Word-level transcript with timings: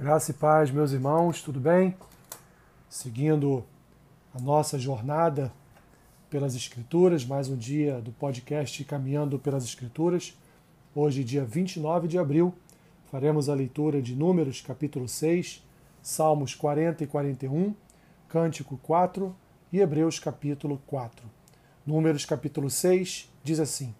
Graça 0.00 0.30
e 0.30 0.34
paz, 0.34 0.70
meus 0.70 0.92
irmãos, 0.92 1.42
tudo 1.42 1.60
bem? 1.60 1.94
Seguindo 2.88 3.62
a 4.34 4.40
nossa 4.40 4.78
jornada 4.78 5.52
pelas 6.30 6.54
Escrituras, 6.54 7.22
mais 7.22 7.50
um 7.50 7.56
dia 7.56 8.00
do 8.00 8.10
podcast 8.10 8.82
Caminhando 8.84 9.38
pelas 9.38 9.62
Escrituras. 9.62 10.34
Hoje, 10.94 11.22
dia 11.22 11.44
29 11.44 12.08
de 12.08 12.16
abril, 12.16 12.54
faremos 13.10 13.50
a 13.50 13.54
leitura 13.54 14.00
de 14.00 14.16
Números, 14.16 14.62
capítulo 14.62 15.06
6, 15.06 15.62
Salmos 16.00 16.54
40 16.54 17.04
e 17.04 17.06
41, 17.06 17.74
Cântico 18.26 18.78
4 18.78 19.36
e 19.70 19.80
Hebreus, 19.80 20.18
capítulo 20.18 20.80
4. 20.86 21.26
Números, 21.86 22.24
capítulo 22.24 22.70
6, 22.70 23.30
diz 23.44 23.60
assim: 23.60 23.94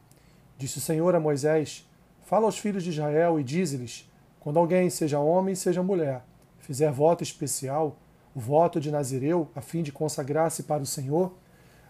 Disse 0.57 0.79
o 0.79 0.81
Senhor 0.81 1.15
a 1.15 1.21
Moisés: 1.21 1.87
Fala 2.25 2.47
aos 2.47 2.57
filhos 2.57 2.85
de 2.85 2.89
Israel 2.89 3.39
e 3.39 3.45
dize-lhes 3.45 4.10
quando 4.41 4.59
alguém, 4.59 4.89
seja 4.89 5.21
homem, 5.21 5.55
seja 5.55 5.83
mulher, 5.83 6.25
fizer 6.59 6.91
voto 6.91 7.23
especial, 7.23 7.97
o 8.35 8.41
voto 8.41 8.81
de 8.81 8.91
Nazireu, 8.91 9.49
a 9.55 9.61
fim 9.61 9.83
de 9.83 9.93
consagrar-se 9.93 10.63
para 10.63 10.83
o 10.83 10.87
Senhor, 10.87 11.35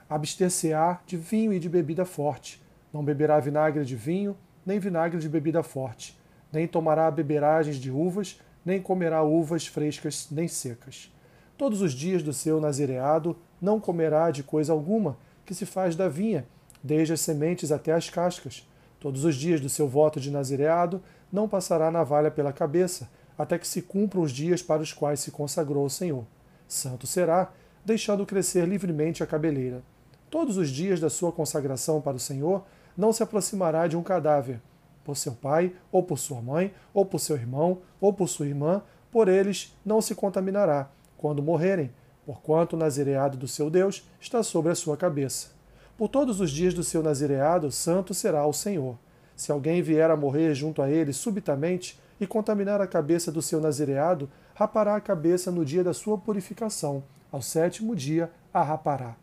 abster-se-á 0.08 1.00
de 1.06 1.16
vinho 1.16 1.52
e 1.52 1.60
de 1.60 1.68
bebida 1.68 2.04
forte, 2.04 2.60
não 2.92 3.04
beberá 3.04 3.38
vinagre 3.38 3.84
de 3.84 3.94
vinho, 3.94 4.36
nem 4.66 4.78
vinagre 4.78 5.20
de 5.20 5.28
bebida 5.28 5.62
forte, 5.62 6.18
nem 6.52 6.66
tomará 6.66 7.08
beberagens 7.10 7.76
de 7.76 7.90
uvas, 7.90 8.40
nem 8.64 8.82
comerá 8.82 9.22
uvas 9.22 9.66
frescas 9.66 10.26
nem 10.30 10.48
secas. 10.48 11.12
Todos 11.56 11.82
os 11.82 11.92
dias 11.92 12.22
do 12.22 12.32
seu 12.32 12.60
nazireado 12.60 13.36
não 13.60 13.78
comerá 13.78 14.30
de 14.30 14.42
coisa 14.42 14.72
alguma 14.72 15.16
que 15.44 15.54
se 15.54 15.64
faz 15.64 15.94
da 15.94 16.08
vinha, 16.08 16.46
desde 16.82 17.12
as 17.12 17.20
sementes 17.20 17.70
até 17.70 17.92
as 17.92 18.10
cascas. 18.10 18.66
Todos 18.98 19.24
os 19.24 19.34
dias 19.34 19.60
do 19.60 19.68
seu 19.68 19.88
voto 19.88 20.20
de 20.20 20.30
nazireado 20.30 21.02
não 21.32 21.48
passará 21.48 21.90
navalha 21.90 22.30
pela 22.30 22.52
cabeça, 22.52 23.08
até 23.36 23.58
que 23.58 23.66
se 23.66 23.82
cumpram 23.82 24.22
os 24.22 24.32
dias 24.32 24.62
para 24.62 24.82
os 24.82 24.92
quais 24.92 25.20
se 25.20 25.30
consagrou 25.30 25.84
ao 25.84 25.90
Senhor. 25.90 26.24
Santo 26.68 27.06
será, 27.06 27.52
deixando 27.84 28.26
crescer 28.26 28.66
livremente 28.66 29.22
a 29.22 29.26
cabeleira. 29.26 29.82
Todos 30.30 30.56
os 30.56 30.68
dias 30.68 31.00
da 31.00 31.10
sua 31.10 31.32
consagração 31.32 32.00
para 32.00 32.16
o 32.16 32.20
Senhor, 32.20 32.64
não 32.96 33.12
se 33.12 33.22
aproximará 33.22 33.86
de 33.86 33.96
um 33.96 34.02
cadáver, 34.02 34.60
por 35.04 35.16
seu 35.16 35.32
pai, 35.32 35.72
ou 35.90 36.02
por 36.02 36.18
sua 36.18 36.40
mãe, 36.40 36.72
ou 36.92 37.04
por 37.04 37.18
seu 37.18 37.36
irmão, 37.36 37.78
ou 38.00 38.12
por 38.12 38.28
sua 38.28 38.46
irmã, 38.46 38.82
por 39.10 39.26
eles 39.26 39.74
não 39.84 40.00
se 40.00 40.14
contaminará, 40.14 40.88
quando 41.16 41.42
morrerem, 41.42 41.90
porquanto 42.24 42.76
o 42.76 42.78
nazireado 42.78 43.36
do 43.36 43.48
seu 43.48 43.70
Deus 43.70 44.08
está 44.20 44.42
sobre 44.42 44.70
a 44.70 44.74
sua 44.74 44.96
cabeça. 44.96 45.48
Por 45.96 46.08
todos 46.08 46.40
os 46.40 46.50
dias 46.50 46.74
do 46.74 46.84
seu 46.84 47.02
nazireado, 47.02 47.72
santo 47.72 48.14
será 48.14 48.46
o 48.46 48.52
Senhor. 48.52 48.96
Se 49.40 49.50
alguém 49.50 49.80
vier 49.80 50.10
a 50.10 50.16
morrer 50.18 50.54
junto 50.54 50.82
a 50.82 50.90
ele 50.90 51.14
subitamente 51.14 51.98
e 52.20 52.26
contaminar 52.26 52.78
a 52.82 52.86
cabeça 52.86 53.32
do 53.32 53.40
seu 53.40 53.58
nazireado, 53.58 54.28
rapará 54.54 54.96
a 54.96 55.00
cabeça 55.00 55.50
no 55.50 55.64
dia 55.64 55.82
da 55.82 55.94
sua 55.94 56.18
purificação. 56.18 57.02
Ao 57.32 57.40
sétimo 57.40 57.96
dia 57.96 58.30
a 58.52 58.62
rapará. 58.62 59.16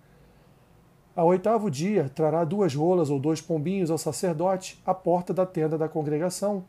Ao 1.15 1.27
oitavo 1.27 1.69
dia, 1.69 2.09
trará 2.15 2.43
duas 2.43 2.73
rolas 2.73 3.11
ou 3.11 3.19
dois 3.19 3.41
pombinhos 3.41 3.91
ao 3.91 3.97
sacerdote 3.99 4.81
à 4.83 4.91
porta 4.91 5.35
da 5.35 5.45
tenda 5.45 5.77
da 5.77 5.87
congregação. 5.87 6.65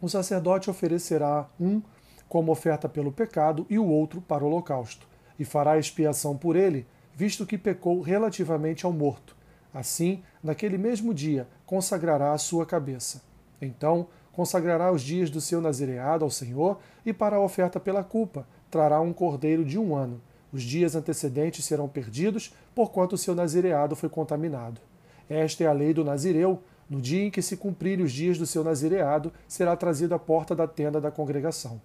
O 0.00 0.08
sacerdote 0.08 0.68
oferecerá 0.68 1.48
um 1.60 1.80
como 2.28 2.50
oferta 2.50 2.88
pelo 2.88 3.12
pecado 3.12 3.64
e 3.70 3.78
o 3.78 3.86
outro 3.86 4.20
para 4.20 4.42
o 4.42 4.48
holocausto, 4.48 5.06
e 5.38 5.44
fará 5.44 5.78
expiação 5.78 6.36
por 6.36 6.56
ele, 6.56 6.88
visto 7.14 7.46
que 7.46 7.56
pecou 7.56 8.00
relativamente 8.00 8.84
ao 8.84 8.92
morto. 8.92 9.36
Assim, 9.72 10.22
naquele 10.42 10.76
mesmo 10.76 11.14
dia, 11.14 11.48
consagrará 11.72 12.34
a 12.34 12.38
sua 12.38 12.66
cabeça. 12.66 13.22
Então, 13.58 14.06
consagrará 14.30 14.92
os 14.92 15.00
dias 15.00 15.30
do 15.30 15.40
seu 15.40 15.58
nazireado 15.58 16.22
ao 16.22 16.30
Senhor 16.30 16.78
e 17.02 17.14
para 17.14 17.36
a 17.36 17.40
oferta 17.40 17.80
pela 17.80 18.04
culpa 18.04 18.46
trará 18.70 19.00
um 19.00 19.10
cordeiro 19.10 19.64
de 19.64 19.78
um 19.78 19.96
ano. 19.96 20.20
Os 20.52 20.62
dias 20.62 20.94
antecedentes 20.94 21.64
serão 21.64 21.88
perdidos, 21.88 22.54
porquanto 22.74 23.14
o 23.14 23.18
seu 23.18 23.34
nazireado 23.34 23.96
foi 23.96 24.10
contaminado. 24.10 24.82
Esta 25.30 25.64
é 25.64 25.66
a 25.66 25.72
lei 25.72 25.94
do 25.94 26.04
nazireu. 26.04 26.62
No 26.90 27.00
dia 27.00 27.24
em 27.24 27.30
que 27.30 27.40
se 27.40 27.56
cumprirem 27.56 28.04
os 28.04 28.12
dias 28.12 28.36
do 28.36 28.44
seu 28.44 28.62
nazireado, 28.62 29.32
será 29.48 29.74
trazido 29.74 30.14
à 30.14 30.18
porta 30.18 30.54
da 30.54 30.66
tenda 30.66 31.00
da 31.00 31.10
congregação. 31.10 31.80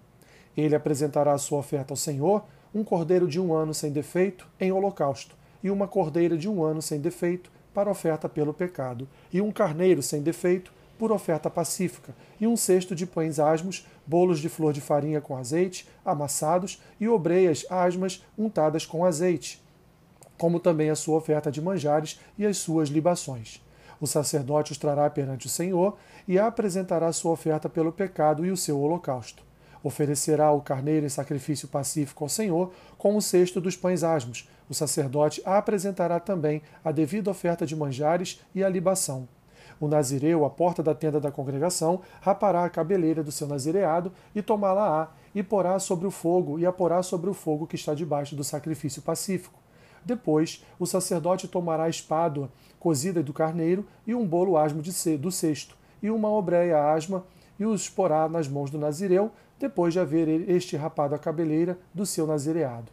Ele 0.54 0.74
apresentará 0.74 1.32
a 1.32 1.38
sua 1.38 1.60
oferta 1.60 1.94
ao 1.94 1.96
Senhor, 1.96 2.44
um 2.74 2.84
cordeiro 2.84 3.26
de 3.26 3.40
um 3.40 3.54
ano 3.54 3.72
sem 3.72 3.90
defeito, 3.90 4.46
em 4.60 4.70
holocausto, 4.70 5.34
e 5.64 5.70
uma 5.70 5.88
cordeira 5.88 6.36
de 6.36 6.46
um 6.46 6.62
ano 6.62 6.82
sem 6.82 7.00
defeito, 7.00 7.50
para 7.72 7.90
oferta 7.90 8.28
pelo 8.28 8.54
pecado, 8.54 9.08
e 9.32 9.40
um 9.40 9.52
carneiro 9.52 10.02
sem 10.02 10.22
defeito 10.22 10.72
por 10.98 11.12
oferta 11.12 11.48
pacífica, 11.48 12.14
e 12.40 12.46
um 12.46 12.56
cesto 12.56 12.94
de 12.94 13.06
pães 13.06 13.38
asmos, 13.38 13.86
bolos 14.06 14.40
de 14.40 14.48
flor 14.48 14.72
de 14.72 14.80
farinha 14.80 15.20
com 15.20 15.36
azeite, 15.36 15.88
amassados, 16.04 16.82
e 16.98 17.08
obreias 17.08 17.64
asmas 17.70 18.24
untadas 18.36 18.84
com 18.84 19.04
azeite, 19.04 19.62
como 20.36 20.58
também 20.58 20.90
a 20.90 20.96
sua 20.96 21.16
oferta 21.16 21.50
de 21.50 21.62
manjares 21.62 22.20
e 22.36 22.44
as 22.44 22.58
suas 22.58 22.88
libações. 22.88 23.62
O 24.00 24.06
sacerdote 24.06 24.72
os 24.72 24.78
trará 24.78 25.08
perante 25.10 25.46
o 25.46 25.50
Senhor 25.50 25.96
e 26.26 26.38
apresentará 26.38 27.12
sua 27.12 27.32
oferta 27.32 27.68
pelo 27.68 27.92
pecado 27.92 28.44
e 28.44 28.50
o 28.50 28.56
seu 28.56 28.78
holocausto. 28.80 29.47
Oferecerá 29.88 30.52
o 30.52 30.60
carneiro 30.60 31.06
em 31.06 31.08
sacrifício 31.08 31.66
pacífico 31.66 32.22
ao 32.22 32.28
Senhor 32.28 32.70
com 32.98 33.16
o 33.16 33.22
cesto 33.22 33.58
dos 33.58 33.74
pães 33.74 34.04
asmos, 34.04 34.46
o 34.68 34.74
sacerdote 34.74 35.40
apresentará 35.46 36.20
também 36.20 36.60
a 36.84 36.92
devida 36.92 37.30
oferta 37.30 37.64
de 37.64 37.74
manjares 37.74 38.38
e 38.54 38.62
a 38.62 38.68
libação. 38.68 39.26
O 39.80 39.88
nazireu, 39.88 40.44
à 40.44 40.50
porta 40.50 40.82
da 40.82 40.94
tenda 40.94 41.18
da 41.18 41.30
congregação, 41.30 42.02
rapará 42.20 42.66
a 42.66 42.68
cabeleira 42.68 43.22
do 43.22 43.32
seu 43.32 43.48
nazireado 43.48 44.12
e 44.34 44.42
tomá-la-á, 44.42 45.08
e 45.34 45.42
porá 45.42 45.78
sobre 45.78 46.06
o 46.06 46.10
fogo, 46.10 46.58
e 46.58 46.66
a 46.66 46.72
porá 46.72 47.02
sobre 47.02 47.30
o 47.30 47.34
fogo 47.34 47.66
que 47.66 47.76
está 47.76 47.94
debaixo 47.94 48.36
do 48.36 48.44
sacrifício 48.44 49.00
pacífico. 49.00 49.58
Depois, 50.04 50.62
o 50.78 50.84
sacerdote 50.84 51.48
tomará 51.48 51.84
a 51.84 51.88
espádua 51.88 52.50
cozida 52.78 53.22
do 53.22 53.32
carneiro 53.32 53.86
e 54.06 54.14
um 54.14 54.26
bolo 54.26 54.58
asmo 54.58 54.82
de 54.82 55.16
do 55.16 55.32
cesto, 55.32 55.78
e 56.02 56.10
uma 56.10 56.28
obreia 56.28 56.92
asma, 56.92 57.24
e 57.58 57.64
os 57.64 57.88
porá 57.88 58.28
nas 58.28 58.48
mãos 58.48 58.70
do 58.70 58.78
nazireu, 58.78 59.30
depois 59.58 59.92
de 59.92 60.00
haver 60.00 60.48
este 60.48 60.76
rapado 60.76 61.14
a 61.14 61.18
cabeleira 61.18 61.78
do 61.92 62.06
seu 62.06 62.26
nazireado. 62.26 62.92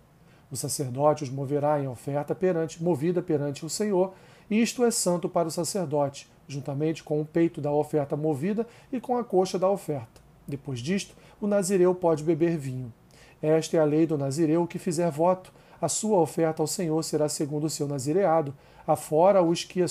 O 0.51 0.55
sacerdote 0.55 1.23
os 1.23 1.29
moverá 1.29 1.81
em 1.81 1.87
oferta 1.87 2.33
perante, 2.33 2.81
movida 2.81 3.21
perante 3.21 3.65
o 3.65 3.69
Senhor, 3.69 4.13
e 4.49 4.61
isto 4.61 4.83
é 4.83 4.91
santo 4.91 5.27
para 5.27 5.47
o 5.47 5.51
sacerdote, 5.51 6.29
juntamente 6.47 7.03
com 7.03 7.19
o 7.19 7.25
peito 7.25 7.59
da 7.59 7.71
oferta 7.71 8.15
movida 8.15 8.67
e 8.91 8.99
com 8.99 9.17
a 9.17 9.23
coxa 9.23 9.57
da 9.57 9.69
oferta. 9.69 10.21
Depois 10.47 10.79
disto, 10.79 11.15
o 11.41 11.47
nazireu 11.47 11.93
pode 11.95 12.23
beber 12.23 12.57
vinho. 12.57 12.93
Esta 13.41 13.77
é 13.77 13.79
a 13.79 13.83
lei 13.83 14.05
do 14.05 14.17
nazireu 14.17 14.67
que 14.67 14.79
fizer 14.79 15.09
voto. 15.09 15.51
A 15.81 15.89
sua 15.89 16.19
oferta 16.19 16.63
ao 16.63 16.67
Senhor 16.67 17.03
será 17.03 17.27
segundo 17.27 17.65
o 17.65 17.69
seu 17.69 17.87
nazireado, 17.87 18.53
afora, 18.87 19.41
os 19.41 19.63
que. 19.63 19.83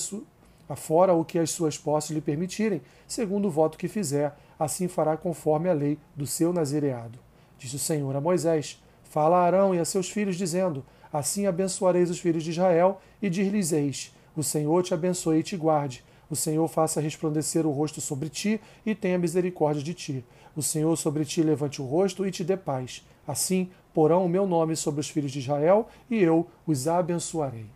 Afora 0.75 1.15
o 1.15 1.25
que 1.25 1.39
as 1.39 1.51
suas 1.51 1.79
posses 1.79 2.11
lhe 2.11 2.21
permitirem, 2.21 2.83
segundo 3.07 3.49
o 3.49 3.51
voto 3.51 3.79
que 3.79 3.89
fizer, 3.89 4.37
assim 4.59 4.89
fará 4.89 5.17
conforme 5.17 5.69
a 5.69 5.73
lei 5.73 5.99
do 6.15 6.27
seu 6.27 6.53
nazireado. 6.53 7.19
Disse 7.57 7.77
o 7.77 7.79
Senhor 7.79 8.15
a 8.15 8.21
Moisés: 8.21 8.83
Fala 9.05 9.39
a 9.39 9.45
Arão 9.45 9.75
e 9.75 9.79
a 9.79 9.85
seus 9.85 10.11
filhos, 10.11 10.37
dizendo: 10.37 10.85
Assim 11.13 11.47
abençoareis 11.47 12.11
os 12.11 12.19
filhos 12.19 12.43
de 12.43 12.51
Israel, 12.51 13.01
e 13.23 13.31
dir-lhes-eis: 13.31 14.13
O 14.37 14.43
Senhor 14.43 14.83
te 14.83 14.93
abençoe 14.93 15.39
e 15.39 15.43
te 15.43 15.57
guarde. 15.57 16.05
O 16.29 16.35
Senhor 16.35 16.67
faça 16.67 17.01
resplandecer 17.01 17.65
o 17.65 17.71
rosto 17.71 18.01
sobre 18.01 18.29
ti 18.29 18.61
e 18.85 18.95
tenha 18.95 19.19
misericórdia 19.19 19.83
de 19.83 19.95
ti. 19.95 20.25
O 20.57 20.63
Senhor 20.63 20.97
sobre 20.97 21.25
ti 21.25 21.43
levante 21.43 21.81
o 21.81 21.85
rosto 21.85 22.27
e 22.27 22.31
te 22.31 22.43
dê 22.43 22.57
paz. 22.57 23.07
Assim 23.27 23.71
porão 23.93 24.25
o 24.25 24.29
meu 24.29 24.47
nome 24.47 24.75
sobre 24.75 25.01
os 25.01 25.09
filhos 25.09 25.31
de 25.31 25.39
Israel 25.39 25.89
e 26.11 26.21
eu 26.21 26.49
os 26.67 26.89
abençoarei. 26.89 27.67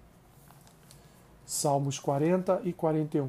Salmos 1.48 1.98
40 1.98 2.60
e 2.62 2.75
41 2.75 3.26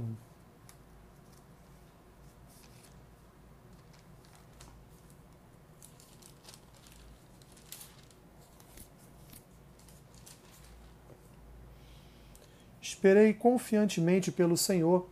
Esperei 12.82 13.34
confiantemente 13.34 14.34
pelo 14.34 14.58
Senhor, 14.58 15.08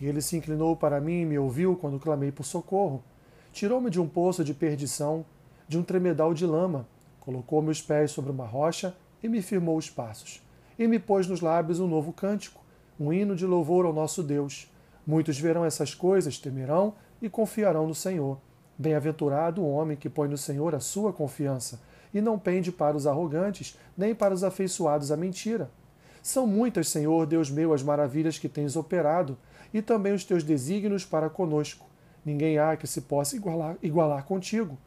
e 0.00 0.06
ele 0.06 0.22
se 0.22 0.36
inclinou 0.36 0.76
para 0.76 1.00
mim 1.00 1.22
e 1.22 1.26
me 1.26 1.36
ouviu 1.36 1.74
quando 1.74 1.98
clamei 1.98 2.30
por 2.30 2.44
socorro. 2.44 3.02
Tirou-me 3.52 3.90
de 3.90 4.00
um 4.00 4.08
poço 4.08 4.44
de 4.44 4.54
perdição, 4.54 5.26
de 5.66 5.76
um 5.76 5.82
tremedal 5.82 6.32
de 6.32 6.46
lama, 6.46 6.86
colocou 7.18 7.60
meus 7.60 7.82
pés 7.82 8.12
sobre 8.12 8.30
uma 8.30 8.46
rocha 8.46 8.96
e 9.20 9.28
me 9.28 9.42
firmou 9.42 9.76
os 9.76 9.90
passos. 9.90 10.40
E 10.78 10.86
me 10.86 10.98
pôs 10.98 11.26
nos 11.26 11.40
lábios 11.40 11.78
um 11.78 11.86
novo 11.86 12.12
cântico, 12.12 12.62
um 12.98 13.12
hino 13.12 13.36
de 13.36 13.46
louvor 13.46 13.86
ao 13.86 13.92
nosso 13.92 14.22
Deus. 14.22 14.70
Muitos 15.06 15.38
verão 15.38 15.64
essas 15.64 15.94
coisas, 15.94 16.38
temerão 16.38 16.94
e 17.22 17.28
confiarão 17.28 17.86
no 17.86 17.94
Senhor. 17.94 18.38
Bem-aventurado 18.76 19.62
o 19.62 19.70
homem 19.70 19.96
que 19.96 20.10
põe 20.10 20.28
no 20.28 20.36
Senhor 20.36 20.74
a 20.74 20.80
sua 20.80 21.12
confiança, 21.12 21.80
e 22.12 22.20
não 22.20 22.38
pende 22.38 22.72
para 22.72 22.96
os 22.96 23.06
arrogantes, 23.06 23.78
nem 23.96 24.14
para 24.14 24.34
os 24.34 24.42
afeiçoados 24.42 25.12
à 25.12 25.16
mentira. 25.16 25.70
São 26.22 26.46
muitas, 26.46 26.88
Senhor, 26.88 27.26
Deus 27.26 27.50
meu, 27.50 27.72
as 27.72 27.82
maravilhas 27.82 28.38
que 28.38 28.48
tens 28.48 28.76
operado, 28.76 29.36
e 29.72 29.82
também 29.82 30.12
os 30.12 30.24
teus 30.24 30.42
desígnios 30.42 31.04
para 31.04 31.28
conosco. 31.30 31.86
Ninguém 32.24 32.58
há 32.58 32.76
que 32.76 32.86
se 32.86 33.02
possa 33.02 33.36
igualar, 33.36 33.76
igualar 33.82 34.24
contigo. 34.24 34.78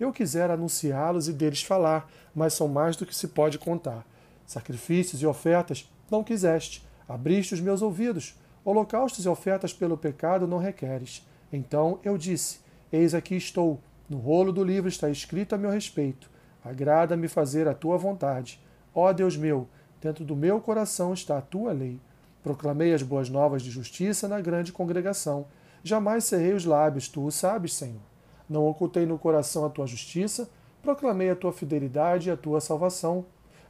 Eu 0.00 0.12
quisera 0.12 0.54
anunciá-los 0.54 1.28
e 1.28 1.32
deles 1.32 1.62
falar, 1.62 2.10
mas 2.34 2.54
são 2.54 2.68
mais 2.68 2.96
do 2.96 3.04
que 3.04 3.14
se 3.14 3.28
pode 3.28 3.58
contar. 3.58 4.06
Sacrifícios 4.48 5.20
e 5.20 5.26
ofertas 5.26 5.92
não 6.10 6.24
quiseste, 6.24 6.82
abriste 7.06 7.52
os 7.52 7.60
meus 7.60 7.82
ouvidos. 7.82 8.34
Holocaustos 8.64 9.26
e 9.26 9.28
ofertas 9.28 9.74
pelo 9.74 9.98
pecado 9.98 10.46
não 10.46 10.56
requeres. 10.56 11.22
Então 11.52 11.98
eu 12.02 12.16
disse: 12.16 12.60
Eis 12.90 13.12
aqui 13.12 13.36
estou. 13.36 13.78
No 14.08 14.16
rolo 14.16 14.50
do 14.50 14.64
livro 14.64 14.88
está 14.88 15.10
escrito 15.10 15.54
a 15.54 15.58
meu 15.58 15.68
respeito. 15.68 16.30
Agrada-me 16.64 17.28
fazer 17.28 17.68
a 17.68 17.74
tua 17.74 17.98
vontade. 17.98 18.58
Ó 18.94 19.12
Deus 19.12 19.36
meu, 19.36 19.68
dentro 20.00 20.24
do 20.24 20.34
meu 20.34 20.62
coração 20.62 21.12
está 21.12 21.36
a 21.36 21.42
tua 21.42 21.72
lei. 21.72 22.00
Proclamei 22.42 22.94
as 22.94 23.02
boas 23.02 23.28
novas 23.28 23.60
de 23.60 23.70
justiça 23.70 24.26
na 24.26 24.40
grande 24.40 24.72
congregação. 24.72 25.46
Jamais 25.84 26.24
cerrei 26.24 26.54
os 26.54 26.64
lábios, 26.64 27.06
tu 27.06 27.26
o 27.26 27.30
sabes, 27.30 27.74
Senhor. 27.74 28.00
Não 28.48 28.66
ocultei 28.66 29.04
no 29.04 29.18
coração 29.18 29.66
a 29.66 29.68
tua 29.68 29.86
justiça, 29.86 30.48
proclamei 30.82 31.28
a 31.28 31.36
tua 31.36 31.52
fidelidade 31.52 32.30
e 32.30 32.32
a 32.32 32.36
tua 32.36 32.62
salvação. 32.62 33.26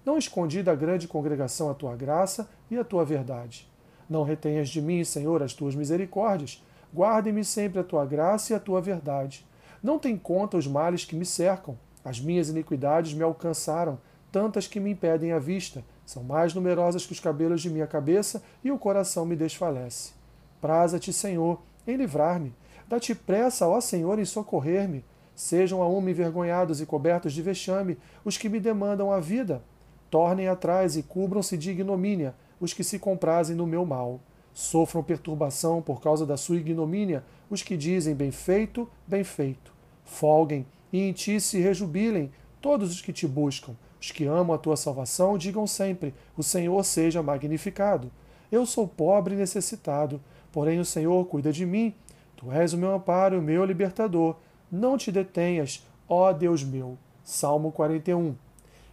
Não 0.09 0.17
escondi 0.17 0.63
da 0.63 0.75
grande 0.75 1.07
congregação 1.07 1.69
a 1.69 1.75
tua 1.75 1.95
graça 1.95 2.49
e 2.71 2.79
a 2.79 2.83
tua 2.83 3.05
verdade. 3.05 3.71
Não 4.09 4.23
retenhas 4.23 4.71
de 4.71 4.81
mim, 4.81 5.05
Senhor, 5.05 5.43
as 5.43 5.53
tuas 5.53 5.75
misericórdias. 5.75 6.65
Guarde-me 6.95 7.45
sempre 7.45 7.79
a 7.79 7.85
tua 7.85 8.07
graça 8.07 8.55
e 8.55 8.57
a 8.57 8.59
tua 8.59 8.81
verdade. 8.81 9.47
Não 9.83 9.99
tem 9.99 10.17
conta 10.17 10.57
os 10.57 10.67
males 10.67 11.05
que 11.05 11.15
me 11.15 11.27
cercam. 11.27 11.79
As 12.03 12.19
minhas 12.19 12.49
iniquidades 12.49 13.13
me 13.13 13.23
alcançaram, 13.23 13.99
tantas 14.33 14.67
que 14.67 14.81
me 14.81 14.93
impedem 14.93 15.33
a 15.33 15.39
vista. 15.39 15.85
São 16.07 16.23
mais 16.23 16.55
numerosas 16.55 17.05
que 17.05 17.13
os 17.13 17.21
cabelos 17.21 17.61
de 17.61 17.69
minha 17.69 17.87
cabeça 17.87 18.43
e 18.65 18.71
o 18.71 18.79
coração 18.79 19.27
me 19.27 19.37
desfalece. 19.37 20.13
Praza-te, 20.59 21.13
Senhor, 21.13 21.61
em 21.87 21.97
livrar-me. 21.97 22.55
Dá-te 22.89 23.15
pressa, 23.15 23.69
ó 23.69 23.79
Senhor, 23.79 24.19
em 24.19 24.25
socorrer-me. 24.25 25.05
Sejam 25.35 25.83
a 25.83 25.87
uma 25.87 26.11
envergonhados 26.11 26.81
e 26.81 26.87
cobertos 26.87 27.35
de 27.35 27.43
vexame 27.43 27.99
os 28.25 28.39
que 28.39 28.49
me 28.49 28.59
demandam 28.59 29.13
a 29.13 29.21
vida. 29.21 29.63
Tornem 30.11 30.49
atrás 30.49 30.97
e 30.97 31.03
cubram-se 31.03 31.57
de 31.57 31.71
ignomínia 31.71 32.35
os 32.61 32.73
que 32.73 32.83
se 32.83 32.99
comprazem 32.99 33.55
no 33.55 33.67
meu 33.67 33.85
mal. 33.85 34.21
Sofram 34.53 35.03
perturbação 35.03 35.81
por 35.83 36.01
causa 36.01 36.27
da 36.27 36.37
sua 36.37 36.57
ignomínia 36.57 37.23
os 37.51 37.63
que 37.63 37.77
dizem 37.77 38.15
bem 38.15 38.31
feito, 38.31 38.89
bem 39.07 39.23
feito. 39.23 39.73
Folguem 40.05 40.67
e 40.93 41.03
em 41.03 41.13
ti 41.13 41.41
se 41.41 41.59
rejubilem 41.61 42.31
todos 42.61 42.91
os 42.91 43.01
que 43.01 43.13
te 43.13 43.27
buscam. 43.27 43.75
Os 44.01 44.11
que 44.11 44.25
amam 44.25 44.55
a 44.55 44.59
tua 44.59 44.77
salvação 44.77 45.37
digam 45.37 45.67
sempre: 45.67 46.15
O 46.37 46.43
Senhor 46.43 46.83
seja 46.85 47.23
magnificado. 47.23 48.11
Eu 48.51 48.65
sou 48.65 48.89
pobre 48.89 49.35
e 49.35 49.39
necessitado, 49.39 50.21
porém 50.51 50.81
o 50.81 50.85
Senhor 50.85 51.25
cuida 51.27 51.53
de 51.53 51.67
mim. 51.67 51.95
Tu 52.37 52.51
és 52.53 52.73
o 52.73 52.79
meu 52.79 52.95
amparo 52.95 53.39
o 53.39 53.43
meu 53.43 53.65
libertador. 53.65 54.37
Não 54.71 54.97
te 54.97 55.11
detenhas, 55.11 55.87
ó 56.09 56.33
Deus 56.33 56.63
meu. 56.63 56.97
Salmo 57.23 57.71
41. 57.73 58.48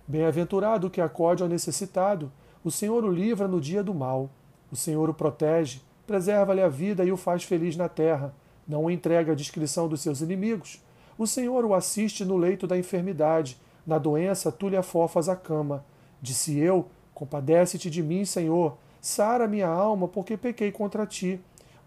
Bem-aventurado 0.08 0.86
o 0.86 0.90
que 0.90 1.02
acode 1.02 1.42
ao 1.42 1.50
necessitado. 1.50 2.32
O 2.64 2.70
Senhor 2.70 3.04
o 3.04 3.12
livra 3.12 3.48
no 3.48 3.60
dia 3.60 3.84
do 3.84 3.94
mal. 3.94 4.30
O 4.72 4.76
Senhor 4.76 5.10
o 5.10 5.14
protege, 5.14 5.82
preserva-lhe 6.06 6.62
a 6.62 6.70
vida 6.70 7.04
e 7.04 7.12
o 7.12 7.18
faz 7.18 7.44
feliz 7.44 7.76
na 7.76 7.90
terra. 7.90 8.34
Não 8.68 8.86
o 8.86 8.92
entrega 8.92 9.32
à 9.32 9.36
discrição 9.36 9.88
dos 9.88 10.02
seus 10.02 10.22
inimigos. 10.22 10.84
O 11.18 11.26
Senhor 11.26 11.66
o 11.66 11.74
assiste 11.74 12.24
no 12.24 12.38
leito 12.38 12.68
da 12.68 12.78
enfermidade. 12.78 13.60
Na 13.86 13.98
doença, 13.98 14.52
tu 14.52 14.70
lhe 14.70 14.78
afofas 14.78 15.28
a 15.28 15.36
cama. 15.36 15.84
Disse 16.22 16.58
eu: 16.58 16.88
Compadece-te 17.14 17.90
de 17.90 18.04
mim, 18.04 18.26
Senhor. 18.26 18.78
Sara 19.02 19.48
minha 19.48 19.68
alma, 19.68 20.08
porque 20.08 20.38
pequei 20.38 20.72
contra 20.72 21.06
ti. 21.06 21.40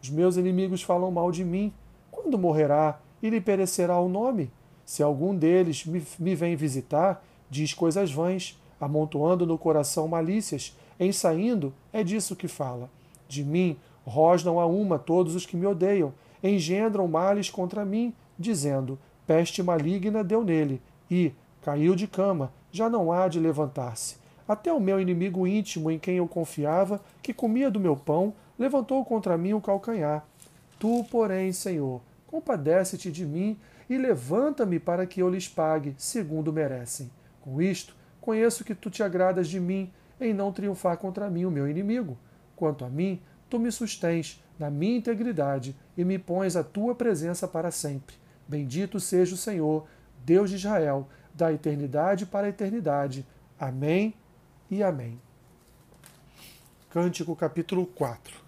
Os 0.03 0.11
meus 0.11 0.37
inimigos 0.37 0.83
falam 0.83 1.11
mal 1.11 1.31
de 1.31 1.45
mim. 1.45 1.73
Quando 2.11 2.39
morrerá 2.39 3.01
e 3.23 3.31
lhe 3.31 3.41
perecerá 3.41 3.99
o 3.99 4.09
nome? 4.09 4.51
Se 4.85 5.03
algum 5.03 5.37
deles 5.37 5.85
me, 5.85 6.03
me 6.19 6.35
vem 6.35 6.57
visitar, 6.57 7.23
diz 7.51 7.75
coisas 7.75 8.11
vãs, 8.13 8.59
amontoando 8.81 9.47
no 9.47 9.59
coração 9.59 10.07
malícias, 10.09 10.77
em 10.99 11.13
saindo, 11.13 11.73
é 11.93 12.03
disso 12.03 12.37
que 12.37 12.49
fala. 12.49 12.91
De 13.29 13.45
mim 13.45 13.77
rosnam 14.05 14.59
a 14.59 14.67
uma 14.67 14.99
todos 14.99 15.35
os 15.35 15.45
que 15.45 15.57
me 15.57 15.67
odeiam, 15.67 16.13
engendram 16.43 17.07
males 17.09 17.51
contra 17.51 17.85
mim, 17.85 18.15
dizendo: 18.39 18.99
Peste 19.27 19.63
maligna 19.63 20.25
deu 20.25 20.45
nele, 20.45 20.81
e, 21.11 21.33
Caiu 21.69 21.95
de 21.95 22.07
cama, 22.07 22.53
já 22.71 22.89
não 22.89 23.13
há 23.13 23.29
de 23.29 23.39
levantar-se. 23.39 24.17
Até 24.47 24.73
o 24.73 24.81
meu 24.81 25.01
inimigo 25.01 25.47
íntimo, 25.47 25.91
em 25.91 25.99
quem 25.99 26.17
eu 26.17 26.27
confiava, 26.27 27.01
que 27.23 27.35
comia 27.35 27.71
do 27.71 27.81
meu 27.81 27.97
pão, 27.97 28.33
levantou 28.59 29.05
contra 29.05 29.37
mim 29.37 29.53
o 29.53 29.61
calcanhar. 29.61 30.25
Tu, 30.79 31.05
porém, 31.11 31.53
Senhor, 31.53 32.01
compadece-te 32.27 33.11
de 33.11 33.27
mim 33.27 33.59
e 33.91 33.99
levanta-me 33.99 34.79
para 34.79 35.07
que 35.07 35.21
eu 35.21 35.29
lhes 35.29 35.49
pague, 35.49 35.95
segundo 35.99 36.53
merecem. 36.53 37.11
Com 37.49 37.63
isto, 37.63 37.97
conheço 38.21 38.63
que 38.63 38.75
tu 38.75 38.91
te 38.91 39.03
agradas 39.03 39.49
de 39.49 39.59
mim, 39.59 39.91
em 40.21 40.35
não 40.35 40.53
triunfar 40.53 40.99
contra 40.99 41.31
mim 41.31 41.47
o 41.47 41.51
meu 41.51 41.67
inimigo. 41.67 42.19
Quanto 42.55 42.85
a 42.85 42.91
mim, 42.91 43.23
tu 43.49 43.59
me 43.59 43.73
sustens 43.73 44.45
na 44.59 44.69
minha 44.69 44.99
integridade 44.99 45.75
e 45.97 46.05
me 46.05 46.19
pões 46.19 46.57
à 46.57 46.63
tua 46.63 46.95
presença 46.95 47.49
para 47.49 47.71
sempre. 47.71 48.17
Bendito 48.47 49.01
seja 49.01 49.35
o 49.35 49.39
Senhor, 49.39 49.87
Deus 50.27 50.51
de 50.51 50.57
Israel, 50.57 51.09
da 51.33 51.51
eternidade 51.51 52.27
para 52.27 52.47
a 52.47 52.51
eternidade. 52.51 53.27
Amém 53.59 54.13
e 54.71 54.83
amém. 54.83 55.19
Cântico 56.91 57.35
capítulo 57.35 57.87
4 57.87 58.43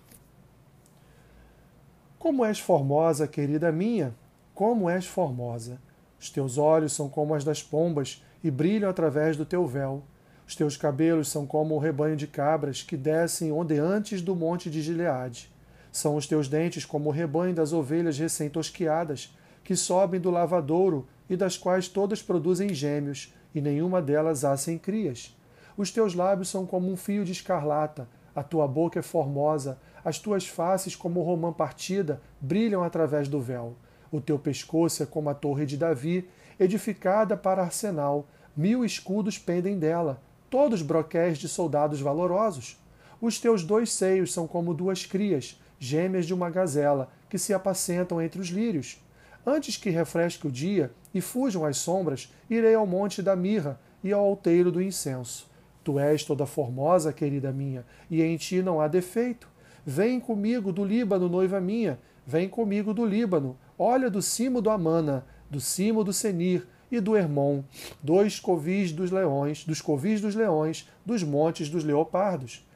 Como 2.18 2.44
és 2.44 2.58
formosa, 2.58 3.26
querida 3.26 3.72
minha, 3.72 4.14
como 4.54 4.90
és 4.90 5.06
formosa! 5.06 5.80
Os 6.20 6.28
teus 6.28 6.58
olhos 6.58 6.92
são 6.92 7.08
como 7.08 7.34
as 7.34 7.44
das 7.44 7.62
pombas 7.62 8.22
e 8.42 8.50
brilham 8.50 8.88
através 8.88 9.36
do 9.36 9.44
teu 9.44 9.66
véu. 9.66 10.02
Os 10.46 10.56
teus 10.56 10.76
cabelos 10.76 11.28
são 11.28 11.46
como 11.46 11.74
o 11.74 11.78
rebanho 11.78 12.16
de 12.16 12.26
cabras 12.26 12.82
que 12.82 12.96
descem 12.96 13.52
ondeantes 13.52 14.20
do 14.20 14.34
monte 14.34 14.68
de 14.68 14.82
Gileade. 14.82 15.50
São 15.92 16.16
os 16.16 16.26
teus 16.26 16.48
dentes 16.48 16.84
como 16.84 17.08
o 17.08 17.12
rebanho 17.12 17.54
das 17.54 17.72
ovelhas 17.72 18.18
recém-tosquiadas, 18.18 19.36
que 19.62 19.76
sobem 19.76 20.20
do 20.20 20.30
lavadouro 20.30 21.06
e 21.28 21.36
das 21.36 21.56
quais 21.56 21.88
todas 21.88 22.22
produzem 22.22 22.74
gêmeos, 22.74 23.32
e 23.54 23.60
nenhuma 23.60 24.00
delas 24.00 24.42
sem 24.58 24.78
crias. 24.78 25.36
Os 25.76 25.90
teus 25.90 26.14
lábios 26.14 26.48
são 26.48 26.66
como 26.66 26.90
um 26.90 26.96
fio 26.96 27.24
de 27.24 27.32
escarlata, 27.32 28.08
a 28.34 28.42
tua 28.42 28.66
boca 28.66 28.98
é 28.98 29.02
formosa, 29.02 29.78
as 30.04 30.18
tuas 30.18 30.46
faces, 30.46 30.94
como 30.96 31.22
romã 31.22 31.52
partida, 31.52 32.20
brilham 32.40 32.82
através 32.82 33.28
do 33.28 33.40
véu. 33.40 33.74
O 34.10 34.20
teu 34.20 34.38
pescoço 34.38 35.02
é 35.02 35.06
como 35.06 35.28
a 35.28 35.34
torre 35.34 35.66
de 35.66 35.76
Davi, 35.76 36.28
edificada 36.60 37.36
para 37.36 37.62
arsenal. 37.62 38.28
Mil 38.54 38.84
escudos 38.84 39.38
pendem 39.38 39.78
dela, 39.78 40.20
todos 40.50 40.82
broquéis 40.82 41.38
de 41.38 41.48
soldados 41.48 42.00
valorosos. 42.00 42.78
Os 43.20 43.40
teus 43.40 43.64
dois 43.64 43.90
seios 43.90 44.32
são 44.32 44.46
como 44.46 44.74
duas 44.74 45.06
crias, 45.06 45.58
gêmeas 45.78 46.26
de 46.26 46.34
uma 46.34 46.50
gazela, 46.50 47.10
que 47.28 47.38
se 47.38 47.54
apacentam 47.54 48.20
entre 48.20 48.40
os 48.40 48.48
lírios. 48.48 49.02
Antes 49.46 49.76
que 49.76 49.88
refresque 49.88 50.46
o 50.46 50.52
dia 50.52 50.92
e 51.14 51.20
fujam 51.20 51.64
as 51.64 51.78
sombras, 51.78 52.32
irei 52.48 52.74
ao 52.74 52.86
monte 52.86 53.22
da 53.22 53.34
mirra 53.34 53.80
e 54.04 54.12
ao 54.12 54.22
alteiro 54.22 54.70
do 54.70 54.82
incenso. 54.82 55.48
Tu 55.82 55.98
és 55.98 56.22
toda 56.24 56.44
formosa, 56.44 57.12
querida 57.12 57.50
minha, 57.50 57.86
e 58.10 58.20
em 58.22 58.36
ti 58.36 58.60
não 58.60 58.80
há 58.80 58.88
defeito. 58.88 59.48
Vem 59.86 60.20
comigo 60.20 60.72
do 60.72 60.84
Líbano, 60.84 61.28
noiva 61.28 61.58
minha, 61.58 61.98
vem 62.26 62.48
comigo 62.48 62.92
do 62.92 63.04
Líbano. 63.04 63.56
Olha 63.78 64.10
do 64.10 64.20
cimo 64.20 64.60
do 64.60 64.68
Amana, 64.68 65.24
do 65.50 65.60
cimo 65.60 66.04
do 66.04 66.12
Senir 66.12 66.66
e 66.90 67.00
do 67.00 67.16
Hermon, 67.16 67.62
dois 68.02 68.38
covis 68.38 68.92
dos 68.92 69.10
leões, 69.10 69.64
dos 69.64 69.80
covis 69.80 70.20
dos 70.20 70.34
leões, 70.34 70.88
dos 71.04 71.22
montes 71.22 71.68
dos 71.68 71.84
leopardos. 71.84 72.66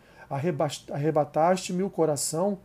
Arrebataste-me 0.91 1.83
o 1.83 1.91
coração, 1.91 2.59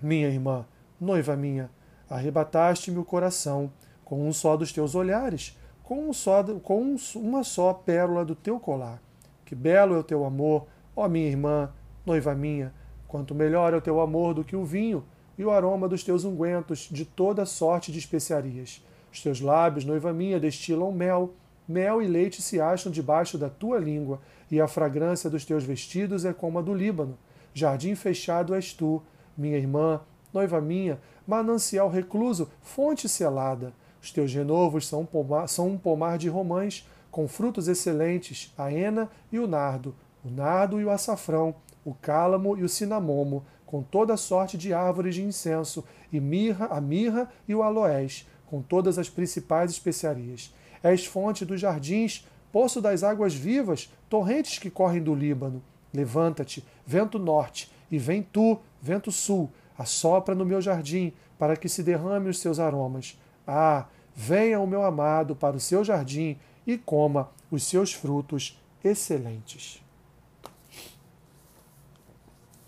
minha 0.00 0.28
irmã, 0.28 0.64
noiva 1.00 1.36
minha, 1.36 1.70
Arrebataste-me 2.08 2.98
o 2.98 3.04
coração 3.04 3.72
com 4.04 4.28
um 4.28 4.32
só 4.32 4.56
dos 4.56 4.72
teus 4.72 4.94
olhares, 4.94 5.58
com, 5.82 6.08
um 6.08 6.12
só, 6.12 6.42
com 6.62 6.96
uma 7.16 7.42
só 7.42 7.72
pérola 7.72 8.24
do 8.24 8.34
teu 8.34 8.60
colar. 8.60 9.02
Que 9.44 9.54
belo 9.54 9.94
é 9.94 9.98
o 9.98 10.04
teu 10.04 10.24
amor, 10.24 10.66
ó 10.94 11.08
minha 11.08 11.26
irmã, 11.26 11.72
noiva 12.04 12.34
minha, 12.34 12.72
quanto 13.08 13.34
melhor 13.34 13.72
é 13.72 13.76
o 13.76 13.80
teu 13.80 14.00
amor 14.00 14.34
do 14.34 14.44
que 14.44 14.54
o 14.54 14.64
vinho 14.64 15.04
e 15.36 15.44
o 15.44 15.50
aroma 15.50 15.88
dos 15.88 16.04
teus 16.04 16.24
ungüentos 16.24 16.88
de 16.90 17.04
toda 17.04 17.46
sorte 17.46 17.90
de 17.90 17.98
especiarias. 17.98 18.84
Os 19.14 19.22
teus 19.22 19.40
lábios, 19.40 19.84
noiva 19.84 20.12
minha, 20.12 20.40
destilam 20.40 20.90
mel, 20.90 21.34
mel 21.68 22.02
e 22.02 22.06
leite 22.08 22.42
se 22.42 22.60
acham 22.60 22.90
debaixo 22.90 23.38
da 23.38 23.48
tua 23.48 23.78
língua, 23.78 24.20
e 24.50 24.60
a 24.60 24.66
fragrância 24.66 25.30
dos 25.30 25.44
teus 25.44 25.62
vestidos 25.62 26.24
é 26.24 26.32
como 26.32 26.58
a 26.58 26.62
do 26.62 26.74
Líbano. 26.74 27.16
Jardim 27.54 27.94
fechado 27.94 28.56
és 28.56 28.72
tu, 28.72 29.00
minha 29.38 29.56
irmã, 29.56 30.00
noiva 30.32 30.60
minha, 30.60 30.98
manancial 31.24 31.88
recluso, 31.88 32.50
fonte 32.60 33.08
selada. 33.08 33.72
Os 34.02 34.10
teus 34.10 34.34
renovos 34.34 34.88
são 34.88 35.02
um 35.02 35.06
pomar, 35.06 35.46
são 35.46 35.68
um 35.68 35.78
pomar 35.78 36.18
de 36.18 36.28
romães, 36.28 36.84
com 37.08 37.28
frutos 37.28 37.68
excelentes, 37.68 38.52
a 38.58 38.72
hena 38.72 39.08
e 39.30 39.38
o 39.38 39.46
nardo, 39.46 39.94
o 40.24 40.28
nardo 40.28 40.80
e 40.80 40.84
o 40.84 40.90
açafrão, 40.90 41.54
o 41.84 41.94
cálamo 41.94 42.58
e 42.58 42.64
o 42.64 42.68
cinamomo, 42.68 43.44
com 43.64 43.80
toda 43.80 44.16
sorte 44.16 44.58
de 44.58 44.74
árvores 44.74 45.14
de 45.14 45.22
incenso, 45.22 45.84
e 46.12 46.18
mirra, 46.18 46.66
a 46.66 46.80
mirra 46.80 47.30
e 47.46 47.54
o 47.54 47.62
aloés, 47.62 48.26
com 48.46 48.62
todas 48.62 48.98
as 48.98 49.08
principais 49.08 49.70
especiarias. 49.70 50.52
És 50.82 51.06
fonte 51.06 51.44
dos 51.44 51.60
jardins, 51.60 52.26
poço 52.52 52.80
das 52.80 53.02
águas 53.02 53.34
vivas, 53.34 53.90
torrentes 54.08 54.58
que 54.58 54.70
correm 54.70 55.02
do 55.02 55.14
Líbano. 55.14 55.62
Levanta-te, 55.92 56.64
vento 56.86 57.18
norte, 57.18 57.70
e 57.90 57.98
vem 57.98 58.22
tu, 58.22 58.58
vento 58.82 59.10
sul, 59.12 59.50
assopra 59.78 60.34
no 60.34 60.44
meu 60.44 60.60
jardim, 60.60 61.12
para 61.38 61.56
que 61.56 61.68
se 61.68 61.82
derrame 61.82 62.28
os 62.28 62.38
seus 62.38 62.58
aromas. 62.58 63.18
Ah, 63.46 63.86
venha 64.14 64.60
o 64.60 64.66
meu 64.66 64.84
amado 64.84 65.34
para 65.34 65.56
o 65.56 65.60
seu 65.60 65.84
jardim 65.84 66.38
e 66.66 66.78
coma 66.78 67.30
os 67.50 67.64
seus 67.64 67.92
frutos 67.92 68.60
excelentes. 68.82 69.82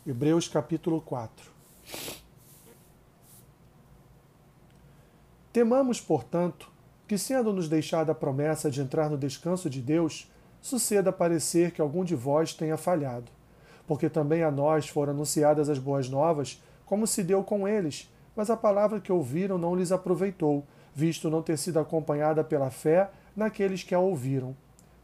Hebreus 0.07 0.49
capítulo 0.49 1.01
4 1.01 1.51
Temamos, 5.57 6.03
portanto, 6.03 6.71
que, 7.09 7.17
sendo-nos 7.17 7.67
deixada 7.67 8.13
a 8.13 8.15
promessa 8.15 8.71
de 8.71 8.83
entrar 8.83 9.09
no 9.09 9.17
descanso 9.17 9.71
de 9.71 9.81
Deus, 9.81 10.31
suceda 10.61 11.11
parecer 11.11 11.71
que 11.71 11.81
algum 11.81 12.05
de 12.05 12.15
vós 12.15 12.53
tenha 12.53 12.77
falhado. 12.77 13.33
Porque 13.87 14.11
também 14.11 14.43
a 14.43 14.51
nós 14.51 14.87
foram 14.87 15.15
anunciadas 15.15 15.71
as 15.71 15.79
boas 15.79 16.11
novas, 16.11 16.63
como 16.85 17.07
se 17.07 17.23
deu 17.23 17.43
com 17.43 17.67
eles, 17.67 18.13
mas 18.37 18.51
a 18.51 18.57
palavra 18.59 19.01
que 19.01 19.11
ouviram 19.11 19.57
não 19.57 19.75
lhes 19.75 19.93
aproveitou, 19.93 20.63
visto 20.95 21.31
não 21.31 21.41
ter 21.41 21.57
sido 21.57 21.79
acompanhada 21.79 22.45
pela 22.45 22.69
fé 22.69 23.09
naqueles 23.35 23.83
que 23.83 23.95
a 23.95 23.99
ouviram. 23.99 24.55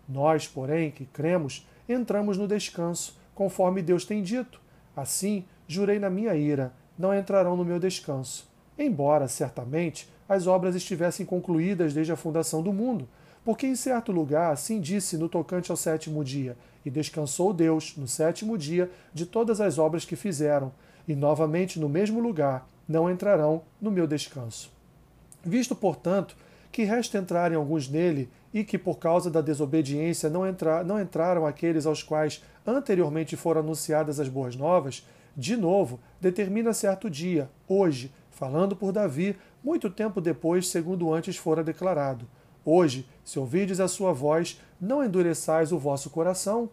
Nós, 0.07 0.47
porém, 0.47 0.91
que 0.91 1.07
cremos, 1.07 1.67
entramos 1.89 2.37
no 2.37 2.47
descanso, 2.47 3.19
conforme 3.35 3.81
Deus 3.81 4.05
tem 4.05 4.23
dito. 4.23 4.61
Assim, 4.95 5.47
jurei 5.67 5.99
na 5.99 6.11
minha 6.11 6.35
ira, 6.35 6.75
não 6.99 7.15
entrarão 7.15 7.57
no 7.57 7.65
meu 7.65 7.79
descanso. 7.79 8.52
Embora, 8.79 9.29
certamente, 9.29 10.09
as 10.29 10.47
obras 10.47 10.75
estivessem 10.75 11.26
concluídas 11.26 11.93
desde 11.93 12.12
a 12.12 12.17
fundação 12.17 12.62
do 12.62 12.73
mundo, 12.73 13.09
porque 13.45 13.67
em 13.67 13.75
certo 13.75 14.12
lugar 14.12 14.52
assim 14.52 14.81
disse 14.81 15.17
no 15.17 15.29
tocante 15.29 15.71
ao 15.71 15.76
sétimo 15.76 16.25
dia, 16.25 16.57
e 16.85 16.91
descansou 16.91 17.52
Deus 17.52 17.97
no 17.97 18.09
sétimo 18.09 18.57
dia 18.57 18.91
de 19.12 19.26
todas 19.26 19.61
as 19.61 19.79
obras 19.79 20.05
que 20.05 20.17
fizeram, 20.17 20.73
e 21.07 21.14
novamente 21.14 21.79
no 21.79 21.88
mesmo 21.88 22.21
lugar 22.21 22.69
não 22.88 23.11
entrarão 23.11 23.62
no 23.81 23.91
meu 23.91 24.07
descanso. 24.07 24.71
Visto, 25.45 25.75
portanto, 25.75 26.37
que 26.71 26.85
resta 26.85 27.19
entrarem 27.19 27.57
alguns 27.57 27.88
nele, 27.88 28.31
e 28.55 28.64
que 28.64 28.79
por 28.79 28.99
causa 28.99 29.31
da 29.31 29.41
desobediência 29.41 30.29
não, 30.29 30.47
entra, 30.47 30.85
não 30.85 31.00
entraram 31.00 31.47
aqueles 31.47 31.87
aos 31.87 32.02
quais 32.02 32.43
anteriormente 32.67 33.37
foram 33.37 33.61
anunciadas 33.61 34.21
as 34.21 34.29
boas 34.29 34.57
novas, 34.57 35.07
de 35.37 35.57
novo, 35.57 35.99
determina 36.21 36.75
certo 36.75 37.09
dia, 37.09 37.49
hoje, 37.67 38.12
falando 38.43 38.75
por 38.75 38.91
Davi, 38.91 39.37
muito 39.63 39.89
tempo 39.89 40.21
depois, 40.21 40.67
segundo 40.67 41.15
antes 41.15 41.37
fora 41.37 41.63
declarado. 41.63 42.27
Hoje, 42.65 43.07
se 43.23 43.39
ouvides 43.39 43.79
a 43.79 43.87
sua 43.87 44.13
voz, 44.13 44.61
não 44.81 45.05
endureçais 45.05 45.71
o 45.71 45.79
vosso 45.79 46.11
coração. 46.11 46.69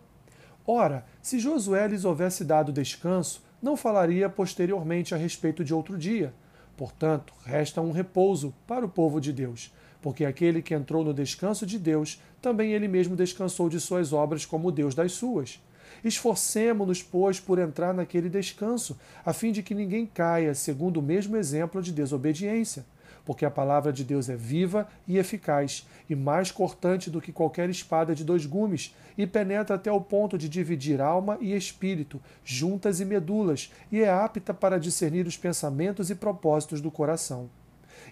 Ora, 0.65 1.05
se 1.21 1.37
Josué 1.37 1.87
lhes 1.87 2.05
houvesse 2.05 2.43
dado 2.43 2.73
descanso, 2.73 3.43
não 3.61 3.77
falaria 3.77 4.27
posteriormente 4.27 5.13
a 5.13 5.17
respeito 5.17 5.63
de 5.63 5.71
outro 5.71 5.95
dia. 5.95 6.33
Portanto, 6.75 7.35
resta 7.45 7.81
um 7.81 7.91
repouso 7.91 8.51
para 8.65 8.83
o 8.83 8.89
povo 8.89 9.21
de 9.21 9.31
Deus, 9.31 9.71
porque 10.01 10.25
aquele 10.25 10.63
que 10.63 10.73
entrou 10.73 11.03
no 11.03 11.13
descanso 11.13 11.67
de 11.67 11.77
Deus, 11.77 12.19
também 12.41 12.73
ele 12.73 12.87
mesmo 12.87 13.15
descansou 13.15 13.69
de 13.69 13.79
suas 13.79 14.11
obras 14.11 14.43
como 14.43 14.71
Deus 14.71 14.95
das 14.95 15.11
suas. 15.11 15.61
Esforcemo-nos, 16.03 17.03
pois, 17.03 17.39
por 17.39 17.59
entrar 17.59 17.93
naquele 17.93 18.29
descanso, 18.29 18.97
a 19.25 19.33
fim 19.33 19.51
de 19.51 19.63
que 19.63 19.75
ninguém 19.75 20.05
caia, 20.05 20.53
segundo 20.53 20.97
o 20.97 21.03
mesmo 21.03 21.35
exemplo 21.35 21.81
de 21.81 21.91
desobediência. 21.91 22.85
Porque 23.25 23.45
a 23.45 23.51
palavra 23.51 23.93
de 23.93 24.03
Deus 24.03 24.29
é 24.29 24.35
viva 24.35 24.87
e 25.07 25.17
eficaz, 25.17 25.87
e 26.09 26.15
mais 26.15 26.51
cortante 26.51 27.09
do 27.09 27.21
que 27.21 27.31
qualquer 27.31 27.69
espada 27.69 28.15
de 28.15 28.23
dois 28.23 28.45
gumes, 28.45 28.95
e 29.17 29.27
penetra 29.27 29.75
até 29.75 29.91
o 29.91 30.01
ponto 30.01 30.37
de 30.37 30.49
dividir 30.49 31.01
alma 31.01 31.37
e 31.41 31.53
espírito, 31.53 32.21
juntas 32.43 32.99
e 32.99 33.05
medulas, 33.05 33.71
e 33.91 33.99
é 33.99 34.09
apta 34.09 34.53
para 34.53 34.79
discernir 34.79 35.27
os 35.27 35.37
pensamentos 35.37 36.09
e 36.09 36.15
propósitos 36.15 36.81
do 36.81 36.89
coração. 36.89 37.49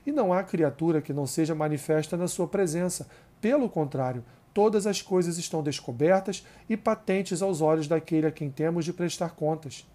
E 0.05 0.11
não 0.11 0.31
há 0.31 0.43
criatura 0.43 1.01
que 1.01 1.13
não 1.13 1.25
seja 1.25 1.55
manifesta 1.55 2.15
na 2.15 2.27
sua 2.27 2.47
presença. 2.47 3.07
Pelo 3.41 3.69
contrário, 3.69 4.23
todas 4.57 4.87
as 4.87 5.03
coisas 5.03 5.37
estão 5.37 5.61
descobertas 5.61 6.43
e 6.67 6.75
patentes 6.75 7.43
aos 7.43 7.61
olhos 7.61 7.87
daquele 7.87 8.25
a 8.25 8.31
quem 8.31 8.49
temos 8.49 8.85
de 8.85 8.91
prestar 8.91 9.35
contas. 9.35 9.85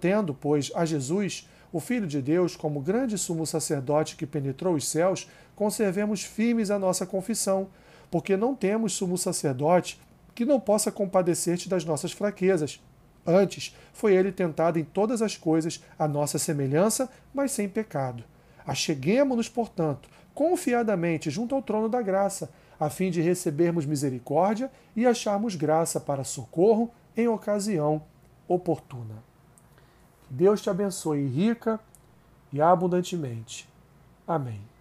Tendo, 0.00 0.32
pois, 0.32 0.72
a 0.74 0.86
Jesus, 0.86 1.46
o 1.70 1.78
Filho 1.78 2.06
de 2.06 2.22
Deus, 2.22 2.56
como 2.56 2.80
grande 2.80 3.18
sumo 3.18 3.46
sacerdote 3.46 4.16
que 4.16 4.24
penetrou 4.24 4.74
os 4.74 4.88
céus, 4.88 5.28
conservemos 5.54 6.22
firmes 6.22 6.70
a 6.70 6.78
nossa 6.78 7.04
confissão, 7.04 7.68
porque 8.10 8.38
não 8.38 8.54
temos 8.54 8.94
sumo 8.94 9.18
sacerdote 9.18 10.00
que 10.34 10.46
não 10.46 10.58
possa 10.58 10.90
compadecer-te 10.90 11.68
das 11.68 11.84
nossas 11.84 12.10
fraquezas. 12.10 12.80
Antes, 13.26 13.76
foi 13.92 14.14
ele 14.14 14.32
tentado 14.32 14.78
em 14.78 14.84
todas 14.84 15.20
as 15.20 15.36
coisas, 15.36 15.84
a 15.98 16.08
nossa 16.08 16.38
semelhança, 16.38 17.06
mas 17.34 17.52
sem 17.52 17.68
pecado. 17.68 18.24
Acheguemo-nos, 18.66 19.50
portanto, 19.50 20.08
confiadamente 20.32 21.30
junto 21.30 21.54
ao 21.54 21.60
trono 21.60 21.86
da 21.86 22.00
graça, 22.00 22.50
a 22.78 22.90
fim 22.90 23.10
de 23.10 23.20
recebermos 23.20 23.86
misericórdia 23.86 24.70
e 24.94 25.06
acharmos 25.06 25.54
graça 25.54 26.00
para 26.00 26.24
socorro 26.24 26.90
em 27.16 27.28
ocasião 27.28 28.02
oportuna. 28.48 29.22
Deus 30.28 30.60
te 30.60 30.70
abençoe 30.70 31.26
rica 31.26 31.78
e 32.52 32.60
abundantemente. 32.60 33.68
Amém. 34.26 34.73